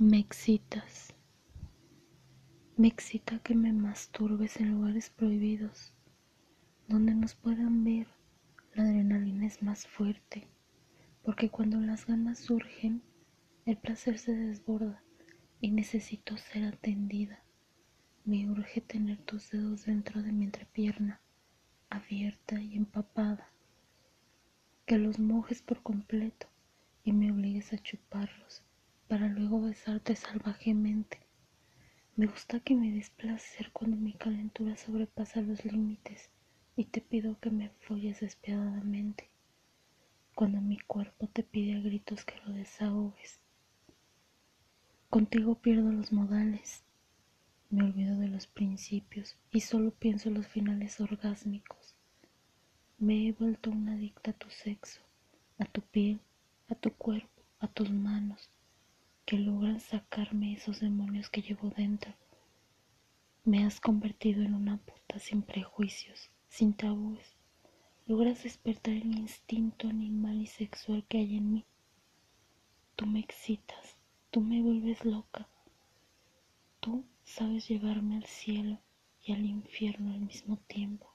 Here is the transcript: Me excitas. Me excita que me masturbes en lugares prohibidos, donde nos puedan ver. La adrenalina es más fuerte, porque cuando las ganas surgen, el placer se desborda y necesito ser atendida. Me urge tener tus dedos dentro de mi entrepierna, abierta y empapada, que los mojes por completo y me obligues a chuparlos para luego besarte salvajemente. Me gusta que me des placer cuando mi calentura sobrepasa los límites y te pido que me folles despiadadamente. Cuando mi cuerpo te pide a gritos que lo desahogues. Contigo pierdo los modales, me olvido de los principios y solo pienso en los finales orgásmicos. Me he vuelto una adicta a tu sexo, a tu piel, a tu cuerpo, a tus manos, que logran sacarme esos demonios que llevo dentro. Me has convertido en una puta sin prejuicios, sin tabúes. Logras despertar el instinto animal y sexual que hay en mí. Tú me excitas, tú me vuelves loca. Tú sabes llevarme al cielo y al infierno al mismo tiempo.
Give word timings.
Me 0.00 0.20
excitas. 0.20 1.12
Me 2.76 2.86
excita 2.86 3.40
que 3.40 3.56
me 3.56 3.72
masturbes 3.72 4.60
en 4.60 4.70
lugares 4.70 5.10
prohibidos, 5.10 5.92
donde 6.86 7.16
nos 7.16 7.34
puedan 7.34 7.82
ver. 7.82 8.06
La 8.76 8.84
adrenalina 8.84 9.44
es 9.44 9.60
más 9.60 9.88
fuerte, 9.88 10.46
porque 11.24 11.50
cuando 11.50 11.80
las 11.80 12.06
ganas 12.06 12.38
surgen, 12.38 13.02
el 13.66 13.76
placer 13.76 14.20
se 14.20 14.36
desborda 14.36 15.02
y 15.60 15.72
necesito 15.72 16.36
ser 16.36 16.66
atendida. 16.66 17.42
Me 18.24 18.48
urge 18.48 18.80
tener 18.80 19.18
tus 19.24 19.50
dedos 19.50 19.86
dentro 19.86 20.22
de 20.22 20.30
mi 20.30 20.44
entrepierna, 20.44 21.20
abierta 21.90 22.60
y 22.60 22.76
empapada, 22.76 23.50
que 24.86 24.96
los 24.96 25.18
mojes 25.18 25.60
por 25.60 25.82
completo 25.82 26.46
y 27.02 27.12
me 27.12 27.32
obligues 27.32 27.72
a 27.72 27.78
chuparlos 27.78 28.62
para 29.08 29.26
luego 29.26 29.62
besarte 29.62 30.14
salvajemente. 30.14 31.18
Me 32.16 32.26
gusta 32.26 32.60
que 32.60 32.74
me 32.74 32.92
des 32.92 33.08
placer 33.08 33.70
cuando 33.72 33.96
mi 33.96 34.12
calentura 34.12 34.76
sobrepasa 34.76 35.40
los 35.40 35.64
límites 35.64 36.30
y 36.76 36.84
te 36.84 37.00
pido 37.00 37.38
que 37.40 37.50
me 37.50 37.70
folles 37.70 38.20
despiadadamente. 38.20 39.30
Cuando 40.34 40.60
mi 40.60 40.78
cuerpo 40.78 41.26
te 41.26 41.42
pide 41.42 41.76
a 41.76 41.80
gritos 41.80 42.24
que 42.24 42.38
lo 42.44 42.52
desahogues. 42.52 43.40
Contigo 45.08 45.54
pierdo 45.54 45.90
los 45.90 46.12
modales, 46.12 46.84
me 47.70 47.84
olvido 47.84 48.18
de 48.18 48.28
los 48.28 48.46
principios 48.46 49.38
y 49.50 49.60
solo 49.60 49.90
pienso 49.90 50.28
en 50.28 50.34
los 50.34 50.46
finales 50.46 51.00
orgásmicos. 51.00 51.96
Me 52.98 53.26
he 53.26 53.32
vuelto 53.32 53.70
una 53.70 53.94
adicta 53.94 54.32
a 54.32 54.34
tu 54.34 54.50
sexo, 54.50 55.00
a 55.58 55.64
tu 55.64 55.80
piel, 55.80 56.20
a 56.68 56.74
tu 56.74 56.92
cuerpo, 56.92 57.42
a 57.58 57.68
tus 57.68 57.90
manos, 57.90 58.50
que 59.28 59.36
logran 59.36 59.78
sacarme 59.78 60.54
esos 60.54 60.80
demonios 60.80 61.28
que 61.28 61.42
llevo 61.42 61.68
dentro. 61.68 62.14
Me 63.44 63.62
has 63.62 63.78
convertido 63.78 64.42
en 64.42 64.54
una 64.54 64.78
puta 64.78 65.18
sin 65.18 65.42
prejuicios, 65.42 66.30
sin 66.48 66.72
tabúes. 66.72 67.36
Logras 68.06 68.42
despertar 68.42 68.94
el 68.94 69.18
instinto 69.18 69.86
animal 69.86 70.40
y 70.40 70.46
sexual 70.46 71.04
que 71.06 71.18
hay 71.18 71.36
en 71.36 71.52
mí. 71.52 71.66
Tú 72.96 73.04
me 73.04 73.20
excitas, 73.20 73.98
tú 74.30 74.40
me 74.40 74.62
vuelves 74.62 75.04
loca. 75.04 75.46
Tú 76.80 77.04
sabes 77.24 77.68
llevarme 77.68 78.16
al 78.16 78.24
cielo 78.24 78.80
y 79.22 79.32
al 79.34 79.44
infierno 79.44 80.14
al 80.14 80.20
mismo 80.20 80.56
tiempo. 80.56 81.12